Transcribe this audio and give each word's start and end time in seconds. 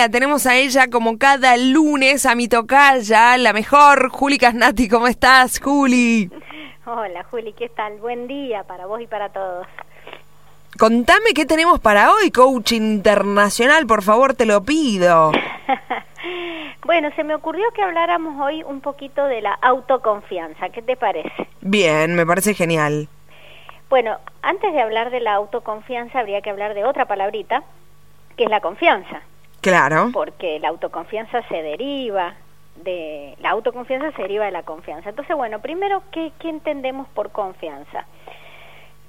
la 0.00 0.08
tenemos 0.08 0.46
a 0.46 0.56
ella 0.56 0.88
como 0.88 1.18
cada 1.18 1.58
lunes 1.58 2.24
a 2.24 2.34
mi 2.34 2.48
tocaya, 2.48 3.36
la 3.36 3.52
mejor, 3.52 4.08
Juli 4.08 4.38
Casnati. 4.38 4.88
¿Cómo 4.88 5.06
estás, 5.06 5.60
Juli? 5.60 6.30
Hola, 6.86 7.22
Juli, 7.24 7.52
¿qué 7.52 7.68
tal? 7.68 7.98
Buen 7.98 8.26
día 8.26 8.64
para 8.64 8.86
vos 8.86 9.02
y 9.02 9.06
para 9.06 9.28
todos. 9.28 9.66
Contame 10.78 11.34
qué 11.34 11.44
tenemos 11.44 11.80
para 11.80 12.14
hoy, 12.14 12.30
coach 12.30 12.72
internacional, 12.72 13.86
por 13.86 14.02
favor, 14.02 14.32
te 14.32 14.46
lo 14.46 14.62
pido. 14.62 15.32
bueno, 16.86 17.10
se 17.14 17.22
me 17.22 17.34
ocurrió 17.34 17.66
que 17.74 17.82
habláramos 17.82 18.40
hoy 18.40 18.62
un 18.62 18.80
poquito 18.80 19.26
de 19.26 19.42
la 19.42 19.52
autoconfianza. 19.52 20.70
¿Qué 20.70 20.80
te 20.80 20.96
parece? 20.96 21.46
Bien, 21.60 22.14
me 22.14 22.24
parece 22.24 22.54
genial. 22.54 23.10
Bueno, 23.90 24.16
antes 24.40 24.72
de 24.72 24.80
hablar 24.80 25.10
de 25.10 25.20
la 25.20 25.34
autoconfianza, 25.34 26.20
habría 26.20 26.40
que 26.40 26.48
hablar 26.48 26.72
de 26.72 26.86
otra 26.86 27.04
palabrita, 27.04 27.64
que 28.38 28.44
es 28.44 28.50
la 28.50 28.60
confianza. 28.60 29.20
Claro. 29.60 30.10
Porque 30.12 30.58
la 30.60 30.68
autoconfianza 30.68 31.42
se 31.48 31.62
deriva 31.62 32.34
de 32.76 33.36
la 33.40 33.50
autoconfianza 33.50 34.12
se 34.12 34.22
deriva 34.22 34.44
de 34.46 34.50
la 34.50 34.62
confianza. 34.62 35.10
Entonces, 35.10 35.36
bueno, 35.36 35.60
primero, 35.60 36.02
¿qué, 36.10 36.32
qué 36.38 36.48
entendemos 36.48 37.08
por 37.08 37.30
confianza? 37.30 38.06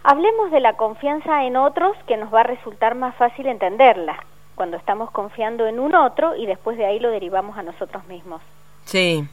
Hablemos 0.04 0.52
de 0.52 0.60
la 0.60 0.74
confianza 0.74 1.46
en 1.46 1.56
otros 1.58 1.96
que 2.08 2.18
nos 2.18 2.34
va 2.34 2.42
a 2.42 2.44
resultar 2.44 2.96
más 2.96 3.16
fácil 3.16 3.46
entenderla 3.46 4.18
cuando 4.56 4.78
estamos 4.78 5.12
confiando 5.12 5.68
en 5.68 5.80
un 5.80 5.96
otro 5.96 6.36
y 6.36 6.46
después 6.46 6.78
de 6.78 6.86
ahí 6.86 7.00
lo 7.00 7.12
derivamos 7.12 7.58
a 7.58 7.64
nosotros 7.64 8.06
mismos. 8.08 8.42
Sí. 8.86 9.28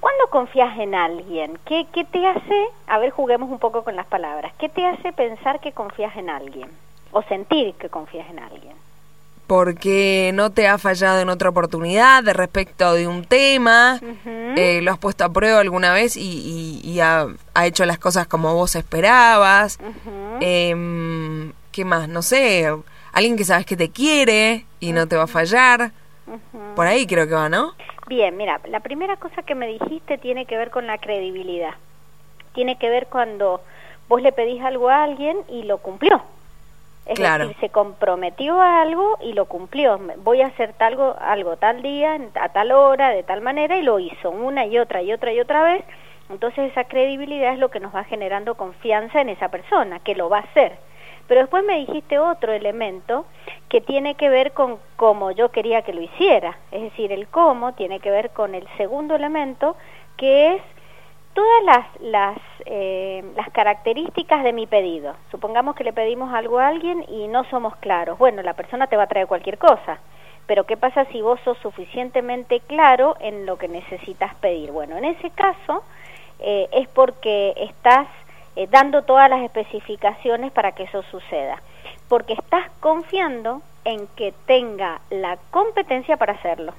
¿Cuándo 0.00 0.26
confías 0.30 0.78
en 0.78 0.94
alguien? 0.94 1.58
¿Qué, 1.64 1.86
¿Qué 1.92 2.04
te 2.04 2.26
hace, 2.26 2.66
a 2.86 2.98
ver, 2.98 3.10
juguemos 3.10 3.50
un 3.50 3.58
poco 3.58 3.84
con 3.84 3.94
las 3.96 4.06
palabras, 4.06 4.52
qué 4.58 4.68
te 4.68 4.86
hace 4.86 5.12
pensar 5.12 5.60
que 5.60 5.72
confías 5.72 6.16
en 6.16 6.30
alguien 6.30 6.70
o 7.12 7.22
sentir 7.22 7.74
que 7.74 7.88
confías 7.88 8.28
en 8.30 8.38
alguien? 8.38 8.76
Porque 9.52 10.30
no 10.32 10.48
te 10.48 10.66
ha 10.66 10.78
fallado 10.78 11.20
en 11.20 11.28
otra 11.28 11.50
oportunidad 11.50 12.24
de 12.24 12.32
respecto 12.32 12.94
de 12.94 13.06
un 13.06 13.26
tema, 13.26 14.00
eh, 14.56 14.80
lo 14.80 14.92
has 14.92 14.98
puesto 14.98 15.24
a 15.24 15.28
prueba 15.28 15.60
alguna 15.60 15.92
vez 15.92 16.16
y, 16.16 16.98
ha, 17.02 17.26
hecho 17.62 17.84
las 17.84 17.98
cosas 17.98 18.26
como 18.26 18.54
vos 18.54 18.76
esperabas. 18.76 19.78
Em, 20.40 21.52
¿Qué 21.70 21.84
más? 21.84 22.08
No 22.08 22.22
sé, 22.22 22.66
alguien 23.12 23.36
que 23.36 23.44
sabes 23.44 23.66
que 23.66 23.76
te 23.76 23.90
quiere 23.90 24.64
y 24.80 24.92
no 24.92 25.06
te 25.06 25.16
va 25.16 25.24
a 25.24 25.26
fallar. 25.26 25.92
Por 26.74 26.86
ahí 26.86 27.06
creo 27.06 27.28
que 27.28 27.34
va, 27.34 27.50
¿no? 27.50 27.74
Bien, 28.06 28.34
mira, 28.38 28.58
la 28.70 28.80
primera 28.80 29.18
cosa 29.18 29.42
que 29.42 29.54
me 29.54 29.66
dijiste 29.66 30.16
tiene 30.16 30.46
que 30.46 30.56
ver 30.56 30.70
con 30.70 30.86
la 30.86 30.96
credibilidad. 30.96 31.74
Tiene 32.54 32.78
que 32.78 32.88
ver 32.88 33.06
cuando 33.08 33.60
vos 34.08 34.22
le 34.22 34.32
pedís 34.32 34.62
algo 34.62 34.88
a 34.88 35.04
alguien 35.04 35.36
y 35.50 35.64
lo 35.64 35.76
cumplió. 35.76 36.22
Es 37.06 37.18
decir, 37.18 37.56
se 37.60 37.68
comprometió 37.70 38.60
a 38.60 38.80
algo 38.80 39.18
y 39.20 39.32
lo 39.32 39.46
cumplió. 39.46 39.98
Voy 40.18 40.40
a 40.40 40.46
hacer 40.46 40.74
algo, 40.78 41.16
algo 41.20 41.56
tal 41.56 41.82
día, 41.82 42.16
a 42.40 42.48
tal 42.50 42.70
hora, 42.72 43.10
de 43.10 43.24
tal 43.24 43.40
manera, 43.40 43.76
y 43.76 43.82
lo 43.82 43.98
hizo 43.98 44.30
una 44.30 44.66
y 44.66 44.78
otra 44.78 45.02
y 45.02 45.12
otra 45.12 45.32
y 45.32 45.40
otra 45.40 45.64
vez. 45.64 45.84
Entonces 46.30 46.70
esa 46.70 46.84
credibilidad 46.84 47.52
es 47.52 47.58
lo 47.58 47.70
que 47.70 47.80
nos 47.80 47.94
va 47.94 48.04
generando 48.04 48.54
confianza 48.54 49.20
en 49.20 49.30
esa 49.30 49.48
persona, 49.48 49.98
que 49.98 50.14
lo 50.14 50.28
va 50.28 50.38
a 50.38 50.42
hacer. 50.42 50.78
Pero 51.26 51.40
después 51.40 51.64
me 51.64 51.78
dijiste 51.78 52.18
otro 52.18 52.52
elemento 52.52 53.26
que 53.68 53.80
tiene 53.80 54.14
que 54.14 54.28
ver 54.28 54.52
con 54.52 54.78
cómo 54.96 55.30
yo 55.30 55.50
quería 55.50 55.82
que 55.82 55.92
lo 55.92 56.02
hiciera. 56.02 56.56
Es 56.70 56.82
decir, 56.82 57.12
el 57.12 57.26
cómo 57.28 57.72
tiene 57.74 58.00
que 58.00 58.10
ver 58.10 58.30
con 58.30 58.54
el 58.54 58.66
segundo 58.76 59.14
elemento, 59.14 59.76
que 60.16 60.54
es 60.54 60.62
todas 61.34 61.64
las, 61.64 61.86
las, 62.00 62.38
eh, 62.66 63.24
las 63.36 63.50
características 63.50 64.44
de 64.44 64.52
mi 64.52 64.66
pedido. 64.66 65.14
Supongamos 65.30 65.74
que 65.74 65.84
le 65.84 65.92
pedimos 65.92 66.32
algo 66.34 66.58
a 66.58 66.68
alguien 66.68 67.04
y 67.08 67.28
no 67.28 67.44
somos 67.44 67.76
claros. 67.76 68.18
Bueno, 68.18 68.42
la 68.42 68.54
persona 68.54 68.86
te 68.86 68.96
va 68.96 69.04
a 69.04 69.08
traer 69.08 69.26
cualquier 69.26 69.58
cosa. 69.58 69.98
Pero 70.46 70.64
¿qué 70.64 70.76
pasa 70.76 71.04
si 71.06 71.22
vos 71.22 71.40
sos 71.44 71.56
suficientemente 71.58 72.60
claro 72.60 73.16
en 73.20 73.46
lo 73.46 73.56
que 73.56 73.68
necesitas 73.68 74.34
pedir? 74.36 74.72
Bueno, 74.72 74.96
en 74.96 75.04
ese 75.04 75.30
caso 75.30 75.84
eh, 76.40 76.68
es 76.72 76.88
porque 76.88 77.54
estás 77.56 78.08
eh, 78.56 78.66
dando 78.70 79.02
todas 79.02 79.30
las 79.30 79.42
especificaciones 79.42 80.52
para 80.52 80.72
que 80.72 80.84
eso 80.84 81.02
suceda. 81.04 81.62
Porque 82.08 82.34
estás 82.34 82.68
confiando 82.80 83.62
en 83.84 84.06
que 84.08 84.34
tenga 84.46 85.00
la 85.10 85.38
competencia 85.50 86.16
para 86.16 86.34
hacerlo. 86.34 86.74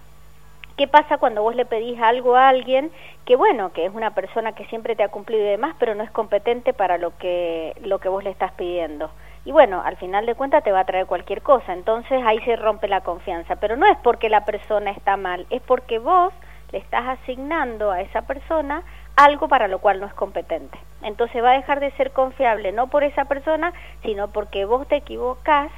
¿Qué 0.78 0.88
pasa 0.88 1.20
cuando 1.20 1.44
vos 1.44 1.56
le 1.56 1.66
pedís 1.66 2.02
algo 2.02 2.36
a 2.36 2.50
alguien 2.50 2.92
que 3.26 3.36
bueno, 3.36 3.72
que 3.74 3.86
es 3.86 3.94
una 3.94 4.16
persona 4.16 4.54
que 4.54 4.66
siempre 4.66 4.96
te 4.96 5.04
ha 5.04 5.10
cumplido 5.10 5.44
y 5.44 5.50
demás, 5.50 5.76
pero 5.78 5.94
no 5.94 6.04
es 6.04 6.10
competente 6.10 6.74
para 6.74 6.98
lo 6.98 7.16
que 7.18 7.76
lo 7.82 8.00
que 8.00 8.10
vos 8.10 8.24
le 8.24 8.32
estás 8.32 8.54
pidiendo? 8.54 9.12
Y 9.46 9.52
bueno, 9.52 9.84
al 9.86 9.98
final 9.98 10.26
de 10.26 10.36
cuentas 10.36 10.64
te 10.64 10.72
va 10.72 10.80
a 10.80 10.86
traer 10.86 11.06
cualquier 11.06 11.42
cosa, 11.42 11.74
entonces 11.74 12.24
ahí 12.26 12.40
se 12.40 12.56
rompe 12.56 12.88
la 12.88 13.02
confianza, 13.02 13.58
pero 13.58 13.76
no 13.76 13.86
es 13.86 13.98
porque 14.00 14.30
la 14.30 14.46
persona 14.46 14.92
está 14.92 15.16
mal, 15.16 15.46
es 15.52 15.62
porque 15.62 16.00
vos 16.00 16.34
le 16.72 16.80
estás 16.80 17.20
asignando 17.20 17.92
a 17.92 18.02
esa 18.02 18.24
persona 18.24 18.84
algo 19.16 19.48
para 19.48 19.68
lo 19.68 19.78
cual 19.78 20.00
no 20.00 20.08
es 20.08 20.14
competente. 20.14 20.80
Entonces 21.04 21.44
va 21.44 21.52
a 21.52 21.58
dejar 21.58 21.82
de 21.82 21.92
ser 21.92 22.12
confiable 22.12 22.72
no 22.72 22.88
por 22.88 23.04
esa 23.04 23.26
persona, 23.26 23.74
sino 24.02 24.30
porque 24.30 24.66
vos 24.66 24.88
te 24.88 24.96
equivocás 24.96 25.70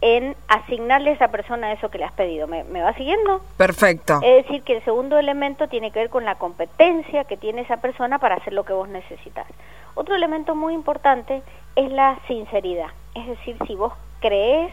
en 0.00 0.36
asignarle 0.46 1.10
a 1.10 1.12
esa 1.14 1.28
persona 1.28 1.72
eso 1.72 1.90
que 1.90 1.98
le 1.98 2.04
has 2.04 2.12
pedido. 2.12 2.46
¿Me, 2.46 2.62
va 2.64 2.92
siguiendo? 2.94 3.40
Perfecto. 3.56 4.20
Es 4.22 4.44
decir, 4.44 4.62
que 4.62 4.76
el 4.76 4.84
segundo 4.84 5.18
elemento 5.18 5.68
tiene 5.68 5.90
que 5.90 6.00
ver 6.00 6.10
con 6.10 6.24
la 6.24 6.36
competencia 6.36 7.24
que 7.24 7.36
tiene 7.36 7.62
esa 7.62 7.78
persona 7.78 8.18
para 8.18 8.36
hacer 8.36 8.52
lo 8.52 8.64
que 8.64 8.72
vos 8.72 8.88
necesitas. 8.88 9.46
Otro 9.94 10.14
elemento 10.14 10.54
muy 10.54 10.74
importante 10.74 11.42
es 11.74 11.90
la 11.90 12.18
sinceridad. 12.28 12.90
Es 13.14 13.26
decir, 13.26 13.56
si 13.66 13.74
vos 13.74 13.92
crees 14.20 14.72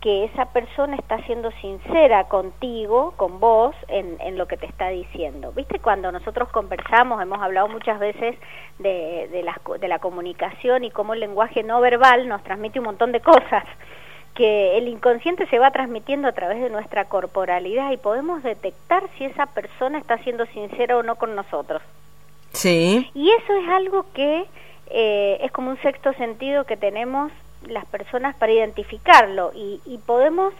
que 0.00 0.24
esa 0.24 0.46
persona 0.46 0.96
está 0.96 1.18
siendo 1.22 1.50
sincera 1.52 2.24
contigo, 2.24 3.14
con 3.16 3.40
vos, 3.40 3.74
en, 3.88 4.16
en, 4.20 4.36
lo 4.36 4.46
que 4.46 4.56
te 4.56 4.66
está 4.66 4.88
diciendo. 4.88 5.52
¿Viste? 5.52 5.78
Cuando 5.78 6.12
nosotros 6.12 6.48
conversamos, 6.50 7.20
hemos 7.22 7.40
hablado 7.40 7.68
muchas 7.68 7.98
veces 7.98 8.36
de, 8.78 9.28
de, 9.32 9.42
la, 9.42 9.58
de 9.80 9.88
la 9.88 9.98
comunicación 9.98 10.84
y 10.84 10.90
cómo 10.90 11.14
el 11.14 11.20
lenguaje 11.20 11.62
no 11.62 11.80
verbal 11.80 12.28
nos 12.28 12.42
transmite 12.44 12.78
un 12.78 12.84
montón 12.84 13.10
de 13.12 13.20
cosas 13.20 13.64
que 14.36 14.76
el 14.76 14.86
inconsciente 14.86 15.46
se 15.46 15.58
va 15.58 15.70
transmitiendo 15.70 16.28
a 16.28 16.32
través 16.32 16.60
de 16.60 16.70
nuestra 16.70 17.06
corporalidad 17.06 17.90
y 17.90 17.96
podemos 17.96 18.42
detectar 18.42 19.02
si 19.16 19.24
esa 19.24 19.46
persona 19.46 19.98
está 19.98 20.18
siendo 20.18 20.46
sincera 20.46 20.96
o 20.96 21.02
no 21.02 21.16
con 21.16 21.34
nosotros. 21.34 21.82
Sí. 22.52 23.10
Y 23.14 23.30
eso 23.30 23.52
es 23.54 23.68
algo 23.68 24.06
que 24.12 24.44
eh, 24.90 25.38
es 25.40 25.50
como 25.52 25.70
un 25.70 25.78
sexto 25.78 26.12
sentido 26.14 26.64
que 26.64 26.76
tenemos 26.76 27.32
las 27.66 27.86
personas 27.86 28.36
para 28.36 28.52
identificarlo 28.52 29.52
y, 29.54 29.80
y 29.86 29.98
podemos 29.98 30.52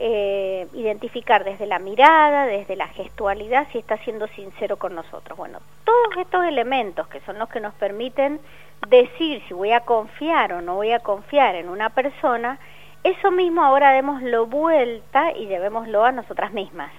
eh, 0.00 0.68
identificar 0.74 1.44
desde 1.44 1.66
la 1.66 1.80
mirada, 1.80 2.46
desde 2.46 2.76
la 2.76 2.86
gestualidad, 2.86 3.66
si 3.72 3.78
está 3.78 3.96
siendo 3.98 4.28
sincero 4.28 4.76
con 4.76 4.94
nosotros. 4.94 5.36
Bueno, 5.36 5.58
todos 5.84 6.16
estos 6.18 6.44
elementos 6.44 7.08
que 7.08 7.20
son 7.20 7.38
los 7.38 7.48
que 7.48 7.60
nos 7.60 7.74
permiten 7.74 8.40
decir 8.88 9.42
si 9.48 9.54
voy 9.54 9.72
a 9.72 9.80
confiar 9.80 10.52
o 10.52 10.62
no 10.62 10.76
voy 10.76 10.92
a 10.92 11.00
confiar 11.00 11.56
en 11.56 11.68
una 11.68 11.90
persona, 11.90 12.60
eso 13.04 13.30
mismo 13.30 13.62
ahora 13.62 13.92
démoslo 13.92 14.46
vuelta 14.46 15.32
y 15.32 15.46
llevémoslo 15.46 16.04
a 16.04 16.12
nosotras 16.12 16.52
mismas. 16.52 16.90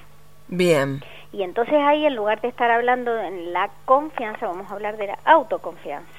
Bien. 0.48 1.02
Y 1.32 1.44
entonces 1.44 1.76
ahí, 1.76 2.06
en 2.06 2.16
lugar 2.16 2.42
de 2.42 2.48
estar 2.48 2.72
hablando 2.72 3.14
de 3.14 3.32
la 3.52 3.70
confianza, 3.86 4.48
vamos 4.48 4.70
a 4.70 4.74
hablar 4.74 4.98
de 4.98 5.08
la 5.08 5.20
autoconfianza. 5.26 6.10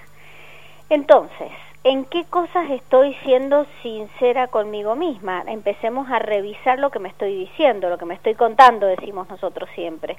Entonces, 0.89 1.51
¿en 1.83 2.05
qué 2.05 2.25
cosas 2.25 2.71
estoy 2.71 3.15
siendo 3.25 3.67
sincera 3.83 4.47
conmigo 4.49 4.95
misma? 4.95 5.43
Empecemos 5.47 6.09
a 6.11 6.21
revisar 6.21 6.79
lo 6.79 6.91
que 6.91 7.01
me 7.01 7.09
estoy 7.09 7.35
diciendo, 7.35 7.89
lo 7.89 7.99
que 7.99 8.07
me 8.07 8.15
estoy 8.15 8.35
contando, 8.35 8.87
decimos 8.87 9.29
nosotros 9.29 9.69
siempre. 9.75 10.17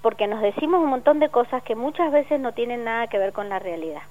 Porque 0.00 0.26
nos 0.26 0.40
decimos 0.40 0.80
un 0.82 0.88
montón 0.88 1.18
de 1.18 1.28
cosas 1.28 1.62
que 1.62 1.74
muchas 1.74 2.10
veces 2.10 2.40
no 2.40 2.52
tienen 2.52 2.84
nada 2.84 3.08
que 3.08 3.18
ver 3.18 3.32
con 3.34 3.50
la 3.50 3.58
realidad. 3.58 4.02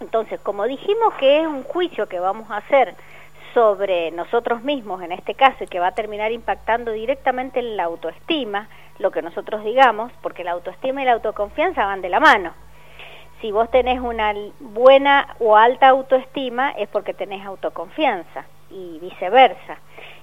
Entonces, 0.00 0.40
como 0.40 0.64
dijimos 0.64 1.12
que 1.18 1.40
es 1.40 1.46
un 1.46 1.64
juicio 1.64 2.06
que 2.08 2.20
vamos 2.20 2.50
a 2.50 2.58
hacer 2.58 2.94
sobre 3.54 4.10
nosotros 4.10 4.62
mismos 4.62 5.02
en 5.02 5.12
este 5.12 5.34
caso 5.34 5.64
y 5.64 5.66
que 5.66 5.80
va 5.80 5.88
a 5.88 5.94
terminar 5.94 6.32
impactando 6.32 6.92
directamente 6.92 7.60
en 7.60 7.76
la 7.76 7.84
autoestima, 7.84 8.68
lo 8.98 9.10
que 9.10 9.22
nosotros 9.22 9.64
digamos, 9.64 10.12
porque 10.22 10.44
la 10.44 10.52
autoestima 10.52 11.02
y 11.02 11.04
la 11.04 11.12
autoconfianza 11.12 11.84
van 11.84 12.02
de 12.02 12.08
la 12.08 12.20
mano. 12.20 12.52
Si 13.40 13.52
vos 13.52 13.70
tenés 13.70 14.00
una 14.00 14.34
buena 14.58 15.36
o 15.38 15.56
alta 15.56 15.88
autoestima 15.88 16.70
es 16.72 16.88
porque 16.88 17.14
tenés 17.14 17.44
autoconfianza 17.46 18.44
y 18.70 18.98
viceversa. 19.00 19.78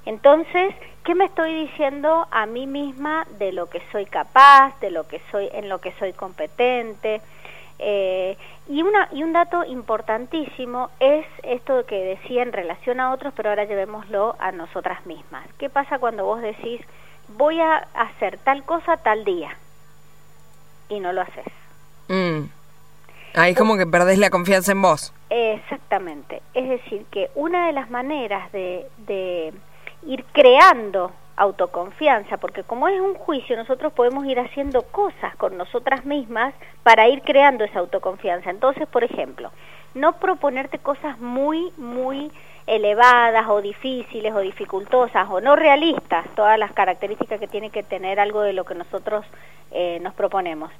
Entonces, 0.05 0.75
¿qué 1.03 1.15
me 1.15 1.25
estoy 1.25 1.53
diciendo 1.53 2.27
a 2.29 2.45
mí 2.45 2.67
misma 2.67 3.25
de 3.39 3.53
lo 3.53 3.69
que 3.69 3.81
soy 3.91 4.05
capaz, 4.05 4.79
de 4.81 4.91
lo 4.91 5.07
que 5.07 5.21
soy 5.31 5.49
en 5.53 5.69
lo 5.69 5.79
que 5.79 5.93
soy 5.93 6.13
competente? 6.13 7.21
Eh, 7.79 8.37
y, 8.67 8.81
una, 8.81 9.09
y 9.11 9.23
un 9.23 9.33
dato 9.33 9.63
importantísimo 9.65 10.89
es 10.99 11.25
esto 11.43 11.85
que 11.85 11.95
decía 11.95 12.43
en 12.43 12.53
relación 12.53 12.99
a 12.99 13.11
otros, 13.11 13.33
pero 13.35 13.49
ahora 13.49 13.65
llevémoslo 13.65 14.35
a 14.39 14.51
nosotras 14.51 15.05
mismas. 15.05 15.45
¿Qué 15.57 15.69
pasa 15.69 15.99
cuando 15.99 16.25
vos 16.25 16.41
decís, 16.41 16.81
voy 17.37 17.59
a 17.59 17.87
hacer 17.93 18.37
tal 18.39 18.63
cosa 18.63 18.97
tal 18.97 19.25
día? 19.25 19.57
Y 20.89 20.99
no 20.99 21.11
lo 21.11 21.21
haces. 21.21 21.45
Mm. 22.07 22.45
Ahí 23.35 23.53
como 23.53 23.75
que 23.75 23.85
perdés 23.85 24.17
la 24.17 24.29
confianza 24.29 24.71
en 24.71 24.81
vos. 24.81 25.13
Exactamente. 25.29 26.41
Es 26.53 26.69
decir, 26.69 27.05
que 27.11 27.29
una 27.35 27.67
de 27.67 27.73
las 27.73 27.89
maneras 27.89 28.49
de, 28.53 28.85
de 28.99 29.53
ir 30.05 30.23
creando 30.31 31.11
autoconfianza, 31.37 32.37
porque 32.37 32.63
como 32.63 32.87
es 32.87 32.99
un 32.99 33.15
juicio, 33.15 33.55
nosotros 33.55 33.93
podemos 33.93 34.25
ir 34.25 34.39
haciendo 34.39 34.83
cosas 34.83 35.35
con 35.35 35.57
nosotras 35.57 36.05
mismas 36.05 36.53
para 36.83 37.07
ir 37.07 37.21
creando 37.21 37.63
esa 37.63 37.79
autoconfianza. 37.79 38.49
Entonces, 38.49 38.87
por 38.87 39.03
ejemplo, 39.03 39.51
no 39.93 40.13
proponerte 40.13 40.79
cosas 40.79 41.19
muy, 41.19 41.71
muy 41.77 42.31
elevadas 42.67 43.45
o 43.47 43.61
difíciles 43.61 44.33
o 44.33 44.39
dificultosas 44.39 45.27
o 45.29 45.39
no 45.39 45.55
realistas, 45.55 46.25
todas 46.35 46.57
las 46.57 46.71
características 46.73 47.39
que 47.39 47.47
tiene 47.47 47.69
que 47.69 47.83
tener 47.83 48.19
algo 48.19 48.41
de 48.41 48.53
lo 48.53 48.63
que 48.63 48.75
nosotros 48.75 49.25
eh, 49.71 49.99
nos 50.01 50.13
proponemos, 50.13 50.71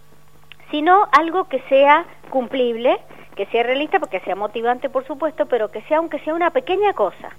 sino 0.72 1.08
algo 1.12 1.46
que 1.46 1.60
sea 1.70 2.06
cumplible, 2.30 2.98
que 3.36 3.46
sea 3.48 3.64
realista, 3.64 4.00
porque 4.00 4.20
sea 4.22 4.36
motivante, 4.36 4.90
por 4.90 5.06
supuesto, 5.06 5.46
pero 5.46 5.70
que 5.70 5.82
sea 5.84 5.98
aunque 5.98 6.20
sea 6.20 6.34
una 6.34 6.50
pequeña 6.50 6.94
cosa. 6.94 7.30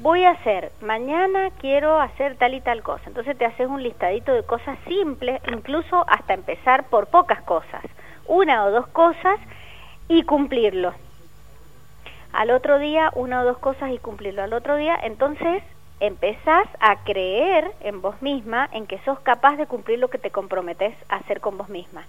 Voy 0.00 0.24
a 0.24 0.30
hacer, 0.30 0.72
mañana 0.80 1.50
quiero 1.58 2.00
hacer 2.00 2.36
tal 2.36 2.54
y 2.54 2.60
tal 2.60 2.82
cosa. 2.82 3.04
Entonces 3.06 3.38
te 3.38 3.44
haces 3.44 3.68
un 3.68 3.82
listadito 3.82 4.32
de 4.32 4.42
cosas 4.42 4.78
simples, 4.86 5.40
incluso 5.52 6.04
hasta 6.08 6.34
empezar 6.34 6.88
por 6.88 7.06
pocas 7.06 7.40
cosas, 7.42 7.82
una 8.26 8.64
o 8.64 8.70
dos 8.70 8.88
cosas 8.88 9.38
y 10.08 10.24
cumplirlo. 10.24 10.92
Al 12.32 12.50
otro 12.50 12.78
día, 12.78 13.10
una 13.14 13.42
o 13.42 13.44
dos 13.44 13.58
cosas 13.58 13.92
y 13.92 13.98
cumplirlo. 13.98 14.42
Al 14.42 14.52
otro 14.52 14.76
día, 14.76 14.98
entonces 15.02 15.62
empezás 16.00 16.66
a 16.80 17.04
creer 17.04 17.70
en 17.80 18.02
vos 18.02 18.20
misma, 18.22 18.68
en 18.72 18.86
que 18.86 18.98
sos 19.04 19.20
capaz 19.20 19.56
de 19.56 19.66
cumplir 19.66 19.98
lo 19.98 20.08
que 20.08 20.18
te 20.18 20.30
comprometes 20.30 20.94
a 21.08 21.16
hacer 21.16 21.40
con 21.40 21.58
vos 21.58 21.68
misma. 21.68 22.04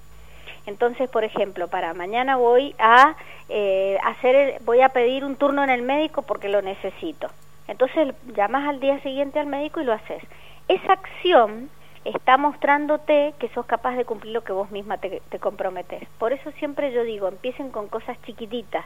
Entonces, 0.66 1.10
por 1.10 1.24
ejemplo, 1.24 1.68
para 1.68 1.94
mañana 1.94 2.38
voy 2.38 2.76
a 2.80 3.16
eh, 3.50 3.98
hacer, 4.04 4.62
voy 4.64 4.82
a 4.82 4.90
pedir 4.90 5.26
un 5.26 5.36
turno 5.36 5.64
en 5.64 5.70
el 5.70 5.82
médico 5.82 6.22
porque 6.22 6.50
lo 6.50 6.62
necesito. 6.62 7.28
Entonces 7.72 8.14
llamas 8.36 8.68
al 8.68 8.80
día 8.82 9.00
siguiente 9.00 9.40
al 9.40 9.48
médico 9.48 9.80
y 9.80 9.86
lo 9.86 9.94
haces. 9.94 10.22
Esa 10.68 10.94
acción 10.94 11.70
está 12.04 12.38
mostrándote 12.38 13.34
que 13.40 13.48
sos 13.50 13.66
capaz 13.66 13.96
de 13.96 14.04
cumplir 14.04 14.34
lo 14.34 14.44
que 14.44 14.52
vos 14.52 14.72
misma 14.72 14.98
te, 14.98 15.22
te 15.30 15.40
comprometes. 15.40 16.08
Por 16.20 16.34
eso 16.34 16.52
siempre 16.60 16.92
yo 16.92 17.04
digo, 17.04 17.30
empiecen 17.30 17.72
con 17.72 17.88
cosas 17.88 18.22
chiquititas. 18.24 18.86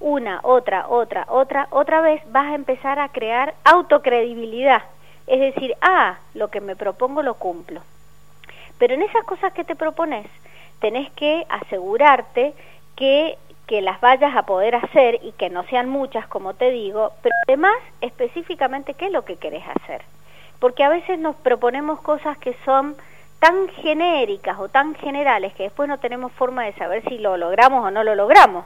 Una, 0.00 0.40
otra, 0.42 0.88
otra, 0.88 1.24
otra, 1.28 1.68
otra 1.70 2.00
vez 2.00 2.20
vas 2.32 2.46
a 2.46 2.54
empezar 2.54 2.98
a 2.98 3.10
crear 3.10 3.54
autocredibilidad. 3.64 4.82
Es 5.28 5.38
decir, 5.38 5.76
ah, 5.80 6.18
lo 6.34 6.48
que 6.48 6.60
me 6.60 6.74
propongo 6.74 7.22
lo 7.22 7.34
cumplo. 7.34 7.82
Pero 8.78 8.94
en 8.94 9.02
esas 9.02 9.22
cosas 9.24 9.52
que 9.52 9.62
te 9.62 9.76
propones, 9.76 10.26
tenés 10.80 11.12
que 11.12 11.46
asegurarte 11.48 12.54
que, 12.96 13.38
que 13.70 13.82
las 13.82 14.00
vayas 14.00 14.34
a 14.34 14.42
poder 14.42 14.74
hacer 14.74 15.20
y 15.22 15.30
que 15.30 15.48
no 15.48 15.62
sean 15.66 15.88
muchas, 15.88 16.26
como 16.26 16.54
te 16.54 16.72
digo, 16.72 17.12
pero 17.22 17.32
además 17.46 17.76
específicamente 18.00 18.94
qué 18.94 19.06
es 19.06 19.12
lo 19.12 19.24
que 19.24 19.36
querés 19.36 19.62
hacer. 19.64 20.02
Porque 20.58 20.82
a 20.82 20.88
veces 20.88 21.20
nos 21.20 21.36
proponemos 21.36 22.00
cosas 22.00 22.36
que 22.38 22.56
son 22.64 22.96
tan 23.38 23.68
genéricas 23.68 24.58
o 24.58 24.68
tan 24.68 24.96
generales 24.96 25.54
que 25.54 25.62
después 25.62 25.88
no 25.88 26.00
tenemos 26.00 26.32
forma 26.32 26.64
de 26.64 26.72
saber 26.72 27.04
si 27.08 27.18
lo 27.18 27.36
logramos 27.36 27.84
o 27.84 27.92
no 27.92 28.02
lo 28.02 28.16
logramos. 28.16 28.64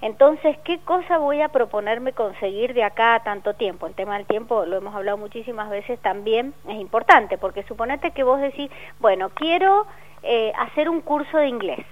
Entonces, 0.00 0.56
¿qué 0.64 0.78
cosa 0.78 1.18
voy 1.18 1.42
a 1.42 1.48
proponerme 1.48 2.14
conseguir 2.14 2.72
de 2.72 2.84
acá 2.84 3.16
a 3.16 3.22
tanto 3.22 3.52
tiempo? 3.52 3.86
El 3.86 3.94
tema 3.94 4.16
del 4.16 4.24
tiempo 4.24 4.64
lo 4.64 4.78
hemos 4.78 4.94
hablado 4.94 5.18
muchísimas 5.18 5.68
veces 5.68 6.00
también, 6.00 6.54
es 6.66 6.80
importante, 6.80 7.36
porque 7.36 7.62
suponete 7.64 8.12
que 8.12 8.22
vos 8.22 8.40
decís, 8.40 8.70
bueno, 9.00 9.28
quiero 9.34 9.86
eh, 10.22 10.50
hacer 10.56 10.88
un 10.88 11.02
curso 11.02 11.36
de 11.36 11.48
inglés, 11.48 11.84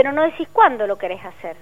pero 0.00 0.12
no 0.12 0.22
decís 0.22 0.48
cuándo 0.50 0.86
lo 0.86 0.96
querés 0.96 1.22
hacer, 1.22 1.58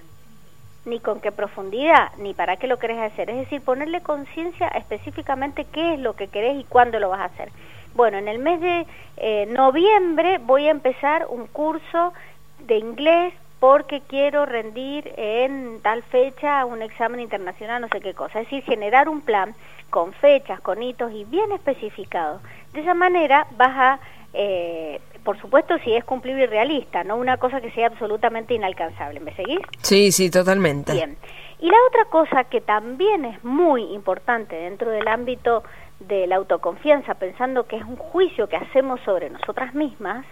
ni 0.85 1.01
con 1.01 1.19
qué 1.19 1.29
profundidad, 1.29 2.13
ni 2.19 2.33
para 2.33 2.55
qué 2.55 2.67
lo 2.67 2.79
querés 2.79 2.97
hacer. 2.99 3.29
Es 3.29 3.35
decir, 3.35 3.59
ponerle 3.59 3.99
conciencia 3.99 4.69
específicamente 4.69 5.65
qué 5.65 5.95
es 5.95 5.99
lo 5.99 6.13
que 6.13 6.29
querés 6.29 6.57
y 6.57 6.63
cuándo 6.63 7.01
lo 7.01 7.09
vas 7.09 7.19
a 7.19 7.25
hacer. 7.25 7.49
Bueno, 7.95 8.17
en 8.17 8.29
el 8.29 8.39
mes 8.39 8.61
de 8.61 8.87
eh, 9.17 9.45
noviembre 9.47 10.37
voy 10.37 10.67
a 10.67 10.71
empezar 10.71 11.27
un 11.29 11.47
curso 11.47 12.13
de 12.59 12.77
inglés 12.77 13.33
porque 13.59 13.99
quiero 14.07 14.45
rendir 14.45 15.13
en 15.17 15.81
tal 15.81 16.01
fecha 16.03 16.63
un 16.63 16.81
examen 16.81 17.19
internacional, 17.19 17.81
no 17.81 17.89
sé 17.89 17.99
qué 17.99 18.13
cosa. 18.13 18.39
Es 18.39 18.45
decir, 18.45 18.63
generar 18.63 19.09
un 19.09 19.19
plan 19.19 19.53
con 19.89 20.13
fechas, 20.13 20.61
con 20.61 20.81
hitos 20.81 21.11
y 21.11 21.25
bien 21.25 21.51
especificado. 21.51 22.39
De 22.71 22.79
esa 22.79 22.93
manera 22.93 23.47
vas 23.57 23.75
a, 23.75 23.99
eh, 24.33 25.01
por 25.23 25.39
supuesto, 25.39 25.77
si 25.79 25.93
es 25.93 26.03
cumplible 26.05 26.43
y 26.43 26.47
realista, 26.47 27.03
no 27.03 27.15
una 27.15 27.37
cosa 27.37 27.61
que 27.61 27.71
sea 27.71 27.87
absolutamente 27.87 28.53
inalcanzable. 28.53 29.19
¿Me 29.19 29.35
seguís? 29.35 29.59
Sí, 29.81 30.11
sí, 30.11 30.29
totalmente. 30.29 30.93
Bien. 30.93 31.17
Y 31.59 31.67
la 31.67 31.77
otra 31.87 32.05
cosa 32.05 32.45
que 32.45 32.61
también 32.61 33.25
es 33.25 33.43
muy 33.43 33.83
importante 33.93 34.55
dentro 34.55 34.91
del 34.91 35.07
ámbito 35.07 35.63
de 35.99 36.27
la 36.27 36.37
autoconfianza, 36.37 37.15
pensando 37.15 37.67
que 37.67 37.75
es 37.75 37.83
un 37.83 37.97
juicio 37.97 38.47
que 38.47 38.55
hacemos 38.55 39.01
sobre 39.01 39.29
nosotras 39.29 39.73
mismas, 39.73 40.25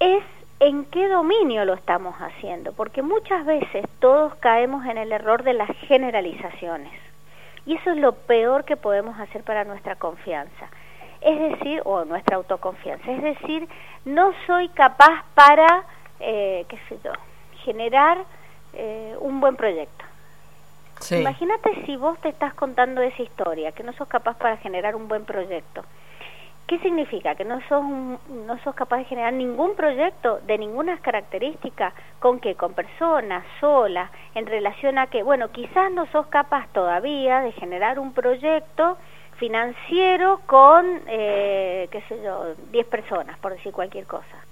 es 0.00 0.24
en 0.60 0.86
qué 0.86 1.08
dominio 1.08 1.64
lo 1.64 1.74
estamos 1.74 2.16
haciendo, 2.16 2.72
porque 2.72 3.02
muchas 3.02 3.44
veces 3.44 3.84
todos 4.00 4.34
caemos 4.36 4.86
en 4.86 4.98
el 4.98 5.12
error 5.12 5.42
de 5.42 5.52
las 5.52 5.70
generalizaciones. 5.86 6.92
Y 7.66 7.74
eso 7.74 7.90
es 7.90 7.98
lo 7.98 8.12
peor 8.12 8.64
que 8.64 8.76
podemos 8.76 9.20
hacer 9.20 9.42
para 9.44 9.64
nuestra 9.64 9.96
confianza. 9.96 10.70
Es 11.20 11.38
decir, 11.38 11.82
o 11.84 12.04
nuestra 12.04 12.36
autoconfianza. 12.36 13.10
Es 13.10 13.22
decir, 13.22 13.68
no 14.04 14.32
soy 14.46 14.68
capaz 14.68 15.24
para, 15.34 15.84
eh, 16.20 16.64
qué 16.68 16.78
sé 16.88 16.98
yo, 17.04 17.12
generar 17.64 18.18
eh, 18.74 19.16
un 19.20 19.40
buen 19.40 19.56
proyecto. 19.56 20.04
Imagínate 21.10 21.84
si 21.86 21.96
vos 21.96 22.18
te 22.20 22.28
estás 22.28 22.54
contando 22.54 23.00
esa 23.00 23.22
historia, 23.22 23.72
que 23.72 23.82
no 23.82 23.92
sos 23.92 24.08
capaz 24.08 24.36
para 24.36 24.56
generar 24.56 24.96
un 24.96 25.08
buen 25.08 25.24
proyecto. 25.24 25.84
¿Qué 26.66 26.78
significa? 26.80 27.34
Que 27.34 27.46
no 27.46 27.60
sos, 27.68 27.82
no 27.82 28.58
sos 28.62 28.74
capaz 28.74 28.98
de 28.98 29.04
generar 29.04 29.32
ningún 29.32 29.74
proyecto 29.74 30.40
de 30.40 30.58
ninguna 30.58 30.98
característica 30.98 31.94
con 32.18 32.40
que 32.40 32.56
con 32.56 32.74
personas, 32.74 33.42
sola, 33.58 34.10
en 34.34 34.44
relación 34.44 34.98
a 34.98 35.06
que, 35.06 35.22
bueno, 35.22 35.50
quizás 35.50 35.90
no 35.92 36.06
sos 36.12 36.26
capaz 36.26 36.68
todavía 36.74 37.40
de 37.40 37.52
generar 37.52 37.98
un 37.98 38.12
proyecto 38.12 38.98
financiero 39.38 40.40
con, 40.46 40.84
eh, 41.06 41.88
qué 41.90 42.00
sé 42.02 42.20
yo, 42.22 42.54
10 42.70 42.86
personas, 42.86 43.38
por 43.38 43.52
decir 43.52 43.72
cualquier 43.72 44.06
cosa. 44.06 44.44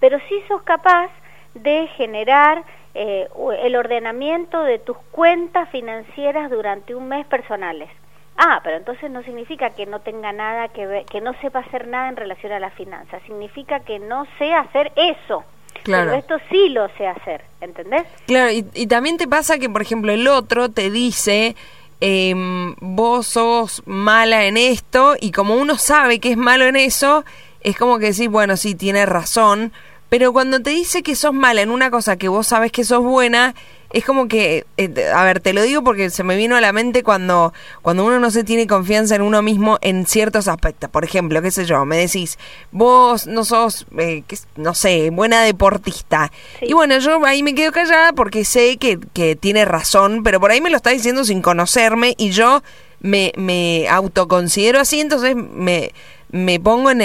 Pero 0.00 0.18
sí 0.28 0.42
sos 0.48 0.62
capaz 0.62 1.10
de 1.54 1.86
generar 1.96 2.62
eh, 2.94 3.28
el 3.62 3.76
ordenamiento 3.76 4.62
de 4.62 4.78
tus 4.78 4.96
cuentas 5.10 5.68
financieras 5.70 6.50
durante 6.50 6.94
un 6.94 7.08
mes 7.08 7.26
personales 7.26 7.88
Ah, 8.36 8.60
pero 8.64 8.76
entonces 8.78 9.10
no 9.10 9.22
significa 9.22 9.70
que 9.70 9.86
no 9.86 10.00
tenga 10.00 10.32
nada 10.32 10.68
que 10.68 10.86
ver, 10.86 11.04
que 11.04 11.20
no 11.20 11.34
sepa 11.40 11.60
hacer 11.60 11.86
nada 11.86 12.08
en 12.08 12.16
relación 12.16 12.52
a 12.52 12.60
la 12.60 12.70
finanza, 12.70 13.20
significa 13.26 13.80
que 13.80 13.98
no 13.98 14.26
sé 14.38 14.52
hacer 14.54 14.92
eso. 14.96 15.44
Claro. 15.82 16.10
Pero 16.10 16.18
esto 16.18 16.36
sí 16.50 16.68
lo 16.68 16.88
sé 16.96 17.06
hacer, 17.06 17.42
¿entendés? 17.60 18.04
Claro, 18.26 18.50
y, 18.50 18.86
también 18.86 19.16
te 19.16 19.26
pasa 19.26 19.58
que, 19.58 19.68
por 19.68 19.82
ejemplo, 19.82 20.12
el 20.12 20.28
otro 20.28 20.68
te 20.70 20.90
dice, 20.90 21.56
eh, 22.04 22.34
vos 22.80 23.28
sos 23.28 23.80
mala 23.86 24.46
en 24.46 24.56
esto, 24.56 25.14
y 25.20 25.30
como 25.30 25.54
uno 25.54 25.78
sabe 25.78 26.18
que 26.18 26.32
es 26.32 26.36
malo 26.36 26.64
en 26.64 26.74
eso, 26.74 27.24
es 27.60 27.76
como 27.76 28.00
que 28.00 28.06
decís, 28.06 28.28
bueno, 28.28 28.56
sí, 28.56 28.74
tiene 28.74 29.06
razón, 29.06 29.72
pero 30.08 30.32
cuando 30.32 30.60
te 30.60 30.70
dice 30.70 31.04
que 31.04 31.14
sos 31.14 31.32
mala 31.32 31.62
en 31.62 31.70
una 31.70 31.92
cosa 31.92 32.16
que 32.16 32.26
vos 32.26 32.48
sabes 32.48 32.72
que 32.72 32.82
sos 32.82 33.04
buena, 33.04 33.54
es 33.92 34.04
como 34.04 34.28
que, 34.28 34.64
eh, 34.76 35.10
a 35.14 35.24
ver, 35.24 35.40
te 35.40 35.52
lo 35.52 35.62
digo 35.62 35.84
porque 35.84 36.10
se 36.10 36.24
me 36.24 36.36
vino 36.36 36.56
a 36.56 36.60
la 36.60 36.72
mente 36.72 37.02
cuando, 37.02 37.52
cuando 37.82 38.04
uno 38.04 38.18
no 38.18 38.30
se 38.30 38.44
tiene 38.44 38.66
confianza 38.66 39.14
en 39.14 39.22
uno 39.22 39.42
mismo 39.42 39.78
en 39.82 40.06
ciertos 40.06 40.48
aspectos. 40.48 40.90
Por 40.90 41.04
ejemplo, 41.04 41.42
qué 41.42 41.50
sé 41.50 41.64
yo, 41.64 41.84
me 41.84 41.96
decís, 41.96 42.38
vos 42.70 43.26
no 43.26 43.44
sos, 43.44 43.86
eh, 43.98 44.22
no 44.56 44.74
sé, 44.74 45.10
buena 45.10 45.42
deportista. 45.42 46.32
Y 46.60 46.72
bueno, 46.72 46.98
yo 46.98 47.24
ahí 47.26 47.42
me 47.42 47.54
quedo 47.54 47.72
callada 47.72 48.12
porque 48.12 48.44
sé 48.44 48.78
que, 48.78 48.98
que 49.12 49.36
tiene 49.36 49.64
razón, 49.64 50.22
pero 50.22 50.40
por 50.40 50.50
ahí 50.50 50.60
me 50.60 50.70
lo 50.70 50.76
está 50.76 50.90
diciendo 50.90 51.24
sin 51.24 51.42
conocerme 51.42 52.14
y 52.16 52.30
yo 52.30 52.62
me, 53.00 53.32
me 53.36 53.88
autoconsidero 53.88 54.80
así, 54.80 55.00
entonces 55.00 55.36
me 55.36 55.92
me 56.32 56.58
pongo 56.58 56.90
en, 56.90 57.02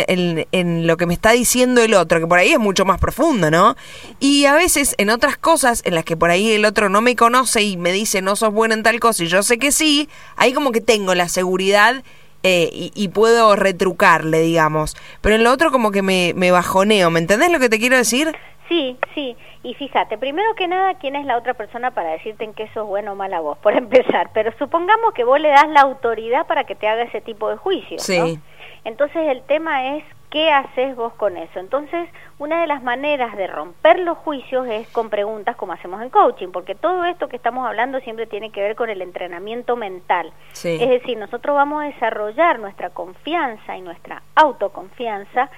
en, 0.52 0.88
lo 0.88 0.98
que 0.98 1.06
me 1.06 1.14
está 1.14 1.32
diciendo 1.32 1.82
el 1.82 1.94
otro, 1.94 2.20
que 2.20 2.28
por 2.28 2.40
ahí 2.40 2.52
es 2.52 2.60
mucho 2.60 2.86
más 2.86 3.00
profundo, 3.00 3.52
¿no? 3.52 3.76
Y 4.20 4.46
a 4.46 4.54
veces 4.54 4.96
en 4.98 5.10
otras 5.10 5.38
cosas 5.38 5.84
en 5.86 5.96
las 5.96 6.06
que 6.06 6.18
por 6.18 6.30
ahí 6.30 6.52
el 6.52 6.66
otro 6.66 6.90
no 6.90 7.02
me 7.02 7.16
conoce 7.16 7.62
y 7.62 7.78
me 7.78 7.92
dice 7.92 8.22
no 8.22 8.36
sos 8.36 8.54
bueno 8.54 8.74
en 8.74 8.84
tal 8.84 9.00
cosa 9.00 9.24
y 9.24 9.28
yo 9.28 9.44
sé 9.44 9.60
que 9.60 9.72
sí, 9.72 10.10
ahí 10.38 10.54
como 10.54 10.72
que 10.72 10.82
tengo 10.82 11.14
la 11.14 11.28
seguridad 11.28 12.04
eh, 12.44 12.70
y, 12.72 13.08
puedo 13.10 13.56
retrucarle, 13.58 14.40
digamos. 14.40 14.96
Pero 15.22 15.36
en 15.36 15.44
lo 15.44 15.52
otro 15.52 15.72
como 15.72 15.92
que 15.92 16.02
me, 16.02 16.34
me 16.36 16.52
bajoneo, 16.52 17.10
¿me 17.10 17.20
entendés 17.20 17.52
lo 17.52 17.60
que 17.60 17.68
te 17.68 17.80
quiero 17.80 17.98
decir? 17.98 18.34
Sí, 18.70 18.98
sí. 19.14 19.36
Y 19.64 19.74
fíjate, 19.74 20.18
primero 20.18 20.54
que 20.56 20.68
nada, 20.68 20.94
¿quién 20.96 21.16
es 21.16 21.26
la 21.26 21.38
otra 21.38 21.56
persona 21.56 21.92
para 21.92 22.12
decirte 22.12 22.44
en 22.44 22.54
qué 22.54 22.70
sos 22.74 22.88
bueno 22.88 23.14
o 23.14 23.16
mala 23.16 23.40
vos? 23.40 23.58
Por 23.62 23.76
empezar. 23.76 24.30
Pero 24.34 24.54
supongamos 24.58 25.14
que 25.14 25.24
vos 25.24 25.40
le 25.40 25.50
das 25.50 25.68
la 25.70 25.82
autoridad 25.82 26.48
para 26.48 26.64
que 26.64 26.76
te 26.76 26.88
haga 26.88 27.04
ese 27.04 27.22
tipo 27.22 27.50
de 27.50 27.58
juicio. 27.58 28.00
Sí. 28.00 28.40
Entonces 28.88 29.28
el 29.28 29.44
tema 29.44 29.98
es 29.98 30.04
¿Qué 30.30 30.52
haces 30.52 30.94
vos 30.98 31.14
con 31.14 31.38
eso? 31.38 31.58
Entonces, 31.58 32.10
una 32.38 32.60
de 32.60 32.68
las 32.68 32.84
maneras 32.84 33.38
de 33.38 33.48
romper 33.48 34.00
los 34.00 34.18
juicios 34.18 34.68
es 34.68 34.86
con 34.90 35.10
preguntas 35.10 35.56
como 35.56 35.72
hacemos 35.72 36.02
en 36.02 36.10
coaching, 36.10 36.50
porque 36.50 36.76
todo 36.76 37.06
esto 37.06 37.30
que 37.30 37.38
estamos 37.38 37.66
hablando 37.66 38.02
siempre 38.02 38.28
tiene 38.28 38.52
que 38.52 38.62
ver 38.62 38.76
con 38.76 38.90
el 38.90 39.02
entrenamiento 39.02 39.78
mental. 39.78 40.34
Es 40.52 40.90
decir, 40.90 41.18
nosotros 41.18 41.56
vamos 41.56 41.82
a 41.82 41.86
desarrollar 41.86 42.60
nuestra 42.60 42.90
confianza 42.90 43.78
y 43.78 43.82
nuestra 43.82 44.22
autoconfianza 44.36 45.50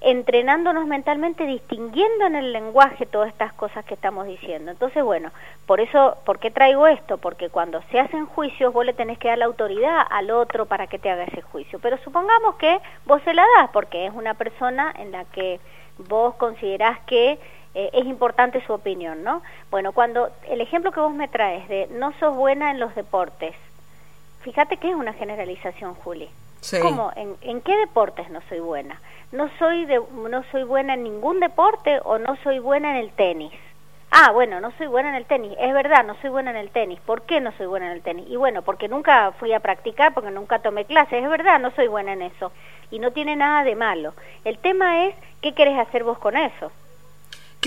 entrenándonos 0.00 0.86
mentalmente, 0.86 1.46
distinguiendo 1.46 2.26
en 2.26 2.36
el 2.36 2.52
lenguaje 2.52 3.06
todas 3.06 3.28
estas 3.28 3.52
cosas 3.54 3.84
que 3.84 3.94
estamos 3.94 4.26
diciendo. 4.26 4.70
Entonces, 4.70 5.02
bueno, 5.02 5.30
por 5.66 5.80
eso, 5.80 6.16
¿por 6.24 6.38
qué 6.38 6.50
traigo 6.50 6.86
esto? 6.86 7.18
Porque 7.18 7.48
cuando 7.48 7.82
se 7.90 7.98
hacen 7.98 8.26
juicios, 8.26 8.72
vos 8.72 8.84
le 8.84 8.92
tenés 8.92 9.18
que 9.18 9.28
dar 9.28 9.38
la 9.38 9.46
autoridad 9.46 10.06
al 10.10 10.30
otro 10.30 10.66
para 10.66 10.86
que 10.86 10.98
te 10.98 11.10
haga 11.10 11.24
ese 11.24 11.42
juicio. 11.42 11.78
Pero 11.80 11.98
supongamos 11.98 12.56
que 12.56 12.78
vos 13.06 13.22
se 13.22 13.34
la 13.34 13.44
das, 13.58 13.70
porque 13.72 14.06
es 14.06 14.12
una 14.12 14.34
persona 14.34 14.92
en 14.98 15.12
la 15.12 15.24
que 15.24 15.60
vos 16.08 16.34
considerás 16.34 17.00
que 17.00 17.38
eh, 17.74 17.90
es 17.92 18.06
importante 18.06 18.64
su 18.66 18.72
opinión, 18.72 19.24
¿no? 19.24 19.42
Bueno, 19.70 19.92
cuando 19.92 20.30
el 20.48 20.60
ejemplo 20.60 20.92
que 20.92 21.00
vos 21.00 21.12
me 21.12 21.28
traes 21.28 21.68
de 21.68 21.88
no 21.90 22.12
sos 22.18 22.36
buena 22.36 22.70
en 22.70 22.80
los 22.80 22.94
deportes, 22.94 23.54
fíjate 24.40 24.76
que 24.76 24.90
es 24.90 24.94
una 24.94 25.14
generalización, 25.14 25.94
Juli. 25.94 26.28
¿Cómo? 26.82 27.12
¿En, 27.16 27.36
¿En 27.42 27.60
qué 27.60 27.76
deportes 27.76 28.28
no 28.30 28.40
soy 28.48 28.60
buena? 28.60 29.00
no 29.32 29.50
soy, 29.58 29.84
de, 29.86 30.00
no 30.12 30.42
soy 30.50 30.64
buena 30.64 30.94
en 30.94 31.04
ningún 31.04 31.40
deporte 31.40 32.00
o 32.04 32.18
no 32.18 32.36
soy 32.42 32.58
buena 32.58 32.90
en 32.90 32.96
el 32.96 33.10
tenis. 33.12 33.52
Ah, 34.10 34.30
bueno, 34.32 34.60
no 34.60 34.70
soy 34.78 34.86
buena 34.86 35.10
en 35.10 35.16
el 35.16 35.26
tenis. 35.26 35.52
Es 35.60 35.74
verdad, 35.74 36.04
no 36.04 36.14
soy 36.20 36.30
buena 36.30 36.50
en 36.50 36.56
el 36.56 36.70
tenis. 36.70 36.98
¿Por 37.00 37.22
qué 37.22 37.40
no 37.40 37.52
soy 37.52 37.66
buena 37.66 37.86
en 37.86 37.92
el 37.92 38.02
tenis? 38.02 38.26
Y 38.28 38.36
bueno, 38.36 38.62
porque 38.62 38.88
nunca 38.88 39.32
fui 39.32 39.52
a 39.52 39.60
practicar, 39.60 40.14
porque 40.14 40.30
nunca 40.30 40.60
tomé 40.60 40.84
clases. 40.84 41.22
Es 41.22 41.28
verdad, 41.28 41.58
no 41.58 41.70
soy 41.72 41.88
buena 41.88 42.12
en 42.12 42.22
eso. 42.22 42.52
Y 42.90 43.00
no 43.00 43.10
tiene 43.10 43.34
nada 43.36 43.64
de 43.64 43.74
malo. 43.74 44.14
El 44.44 44.58
tema 44.58 45.06
es, 45.06 45.14
¿qué 45.42 45.54
querés 45.54 45.78
hacer 45.78 46.04
vos 46.04 46.18
con 46.18 46.36
eso? 46.36 46.70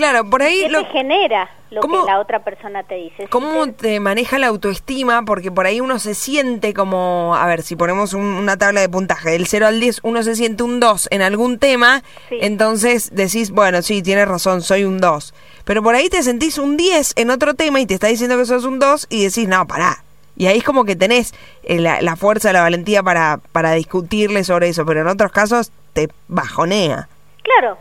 Claro, 0.00 0.24
por 0.24 0.42
ahí... 0.42 0.60
¿Qué 0.62 0.70
lo... 0.70 0.82
te 0.82 0.92
genera 0.92 1.50
lo 1.70 1.82
que 1.82 1.88
la 2.06 2.20
otra 2.20 2.42
persona 2.42 2.82
te 2.84 2.94
dice? 2.94 3.28
¿Cómo 3.28 3.70
te 3.70 4.00
maneja 4.00 4.38
la 4.38 4.46
autoestima? 4.46 5.26
Porque 5.26 5.52
por 5.52 5.66
ahí 5.66 5.82
uno 5.82 5.98
se 5.98 6.14
siente 6.14 6.72
como... 6.72 7.36
A 7.36 7.44
ver, 7.44 7.60
si 7.60 7.76
ponemos 7.76 8.14
una 8.14 8.56
tabla 8.56 8.80
de 8.80 8.88
puntaje 8.88 9.32
del 9.32 9.46
0 9.46 9.66
al 9.66 9.78
10, 9.78 10.00
uno 10.02 10.22
se 10.22 10.36
siente 10.36 10.62
un 10.62 10.80
2 10.80 11.08
en 11.10 11.20
algún 11.20 11.58
tema, 11.58 12.02
entonces 12.30 13.10
decís, 13.12 13.50
bueno, 13.50 13.82
sí, 13.82 14.02
tienes 14.02 14.26
razón, 14.26 14.62
soy 14.62 14.84
un 14.84 15.02
2. 15.02 15.34
Pero 15.66 15.82
por 15.82 15.94
ahí 15.94 16.08
te 16.08 16.22
sentís 16.22 16.56
un 16.56 16.78
10 16.78 17.12
en 17.16 17.28
otro 17.28 17.52
tema 17.52 17.78
y 17.78 17.84
te 17.84 17.92
está 17.92 18.06
diciendo 18.06 18.38
que 18.38 18.46
sos 18.46 18.64
un 18.64 18.78
2 18.78 19.06
y 19.10 19.24
decís, 19.24 19.48
no, 19.48 19.66
pará. 19.66 20.02
Y 20.34 20.46
ahí 20.46 20.56
es 20.56 20.64
como 20.64 20.86
que 20.86 20.96
tenés 20.96 21.34
eh, 21.62 21.78
la, 21.78 22.00
la 22.00 22.16
fuerza, 22.16 22.54
la 22.54 22.62
valentía 22.62 23.02
para, 23.02 23.38
para 23.52 23.72
discutirle 23.72 24.44
sobre 24.44 24.70
eso, 24.70 24.86
pero 24.86 25.02
en 25.02 25.08
otros 25.08 25.30
casos 25.30 25.72
te 25.92 26.08
bajonea. 26.26 27.06
Claro, 27.42 27.76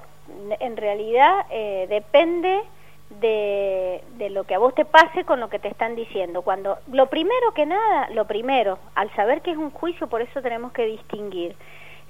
en 0.60 0.78
realidad 0.78 1.46
eh, 1.50 1.88
depende 1.90 2.62
de, 3.22 4.04
de, 4.18 4.30
lo 4.30 4.44
que 4.44 4.56
a 4.56 4.60
vos 4.60 4.76
te 4.76 4.86
pase 4.86 5.24
con 5.26 5.40
lo 5.40 5.50
que 5.50 5.60
te 5.60 5.68
están 5.68 5.96
diciendo. 5.96 6.42
Cuando 6.42 6.78
lo 6.92 7.08
primero 7.08 7.54
que 7.54 7.66
nada, 7.66 8.10
lo 8.12 8.26
primero, 8.26 8.78
al 8.96 9.14
saber 9.16 9.42
que 9.42 9.52
es 9.52 9.58
un 9.58 9.72
juicio, 9.72 10.08
por 10.08 10.22
eso 10.22 10.42
tenemos 10.42 10.72
que 10.72 10.86
distinguir. 10.86 11.56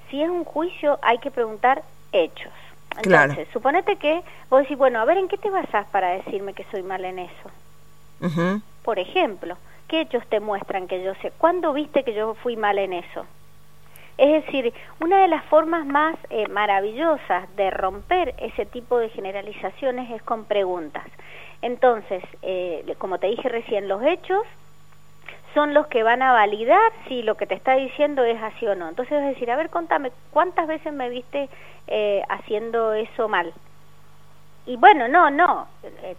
Si 0.10 0.22
es 0.22 0.30
un 0.30 0.44
juicio, 0.44 1.00
hay 1.02 1.20
que 1.20 1.32
preguntar 1.32 1.84
hechos. 2.12 2.52
Entonces, 2.98 3.48
suponete 3.54 3.98
que 3.98 4.22
vos 4.50 4.62
decís, 4.62 4.78
bueno, 4.78 5.00
a 5.00 5.06
ver, 5.06 5.18
¿en 5.18 5.28
qué 5.28 5.38
te 5.38 5.50
basás 5.50 5.88
para 5.88 6.10
decirme 6.10 6.54
que 6.54 6.66
soy 6.72 6.84
mal 6.84 7.06
en 7.06 7.20
eso? 7.20 8.62
Por 8.84 9.00
ejemplo, 9.00 9.58
¿qué 9.88 10.02
hechos 10.02 10.26
te 10.28 10.40
muestran 10.40 10.88
que 10.88 11.04
yo 11.04 11.14
sé? 11.22 11.32
¿Cuándo 11.38 11.72
viste 11.74 12.04
que 12.04 12.14
yo 12.14 12.34
fui 12.34 12.58
mal 12.58 12.78
en 12.78 12.94
eso? 12.94 13.26
Es 14.20 14.46
decir, 14.46 14.74
una 15.00 15.22
de 15.22 15.30
las 15.30 15.46
formas 15.46 15.86
más 15.86 16.18
eh, 16.30 16.46
maravillosas 16.50 17.56
de 17.56 17.72
romper 17.72 18.36
ese 18.40 18.66
tipo 18.66 18.98
de 18.98 19.08
generalizaciones 19.08 20.12
es 20.12 20.22
con 20.24 20.44
preguntas. 20.44 21.06
Entonces, 21.62 22.22
eh, 22.42 22.84
como 22.98 23.18
te 23.20 23.28
dije 23.28 23.48
recién, 23.48 23.88
los 23.88 24.04
hechos 24.04 24.44
son 25.54 25.74
los 25.74 25.88
que 25.88 26.04
van 26.04 26.22
a 26.22 26.34
validar 26.34 26.92
si 27.08 27.22
lo 27.24 27.36
que 27.36 27.48
te 27.48 27.56
está 27.56 27.76
diciendo 27.76 28.26
es 28.26 28.44
así 28.44 28.68
o 28.68 28.76
no. 28.76 28.90
Entonces, 28.90 29.22
es 29.22 29.26
decir, 29.36 29.50
a 29.52 29.56
ver, 29.56 29.70
contame, 29.70 30.12
¿cuántas 30.32 30.68
veces 30.68 30.92
me 30.92 31.08
viste 31.08 31.48
eh, 31.88 32.22
haciendo 32.28 32.92
eso 32.92 33.30
mal? 33.30 33.54
Y 34.66 34.76
bueno, 34.76 35.08
no, 35.08 35.30
no, 35.30 35.70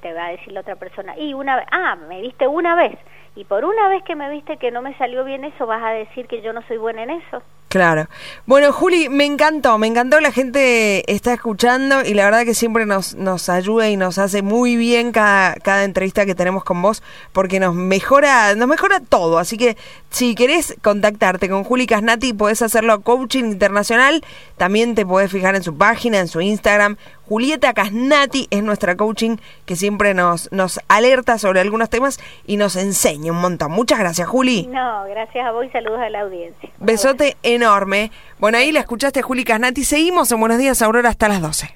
te 0.00 0.14
va 0.14 0.25
a 0.25 0.30
decir 0.30 0.54
la 0.54 0.61
otra 0.61 0.76
persona. 0.76 1.19
Y 1.19 1.35
una 1.35 1.57
vez, 1.57 1.66
ah, 1.71 1.97
me 2.09 2.23
viste 2.23 2.49
una 2.49 2.75
vez. 2.76 2.99
Y 3.37 3.45
por 3.45 3.66
una 3.66 3.88
vez 3.88 4.02
que 4.04 4.16
me 4.16 4.30
viste 4.30 4.57
que 4.57 4.71
no 4.71 4.80
me 4.80 4.97
salió 4.97 5.23
bien 5.23 5.45
eso, 5.45 5.66
vas 5.66 5.83
a 5.83 5.90
decir 5.90 6.26
que 6.28 6.40
yo 6.40 6.54
no 6.54 6.62
soy 6.62 6.78
buena 6.78 7.02
en 7.02 7.11
eso. 7.11 7.42
Claro. 7.70 8.08
Bueno, 8.46 8.72
Juli, 8.72 9.08
me 9.08 9.24
encantó, 9.24 9.78
me 9.78 9.86
encantó, 9.86 10.18
la 10.18 10.32
gente 10.32 11.04
está 11.06 11.32
escuchando 11.32 12.02
y 12.04 12.14
la 12.14 12.24
verdad 12.24 12.44
que 12.44 12.52
siempre 12.52 12.84
nos, 12.84 13.14
nos 13.14 13.48
ayuda 13.48 13.88
y 13.88 13.96
nos 13.96 14.18
hace 14.18 14.42
muy 14.42 14.74
bien 14.74 15.12
cada, 15.12 15.54
cada 15.54 15.84
entrevista 15.84 16.26
que 16.26 16.34
tenemos 16.34 16.64
con 16.64 16.82
vos 16.82 17.00
porque 17.32 17.60
nos 17.60 17.76
mejora, 17.76 18.56
nos 18.56 18.66
mejora 18.66 18.98
todo. 18.98 19.38
Así 19.38 19.56
que 19.56 19.76
si 20.10 20.34
querés 20.34 20.74
contactarte 20.82 21.48
con 21.48 21.62
Juli 21.62 21.86
Casnati, 21.86 22.32
podés 22.32 22.60
hacerlo 22.60 22.92
a 22.92 23.02
Coaching 23.02 23.44
Internacional, 23.44 24.24
también 24.56 24.96
te 24.96 25.06
podés 25.06 25.30
fijar 25.30 25.54
en 25.54 25.62
su 25.62 25.78
página, 25.78 26.18
en 26.18 26.26
su 26.26 26.40
Instagram, 26.40 26.96
Julieta 27.30 27.72
Casnati 27.75 28.49
es 28.50 28.64
nuestra 28.64 28.96
coaching 28.96 29.37
que 29.64 29.76
siempre 29.76 30.14
nos, 30.14 30.50
nos 30.50 30.80
alerta 30.88 31.38
sobre 31.38 31.60
algunos 31.60 31.88
temas 31.88 32.18
y 32.44 32.56
nos 32.56 32.75
enseña 32.75 33.30
un 33.30 33.40
montón. 33.40 33.70
Muchas 33.70 34.00
gracias, 34.00 34.26
Juli. 34.26 34.66
No, 34.66 35.04
gracias 35.04 35.46
a 35.46 35.52
vos 35.52 35.64
y 35.64 35.68
saludos 35.68 36.00
a 36.00 36.10
la 36.10 36.22
audiencia. 36.22 36.68
Besote 36.80 37.37
enorme. 37.44 38.10
Bueno, 38.40 38.58
ahí 38.58 38.72
la 38.72 38.80
escuchaste, 38.80 39.22
Juli 39.22 39.44
Casnati. 39.44 39.84
Seguimos 39.84 40.32
en 40.32 40.40
Buenos 40.40 40.58
Días, 40.58 40.82
Aurora, 40.82 41.08
hasta 41.10 41.28
las 41.28 41.40
12. 41.40 41.72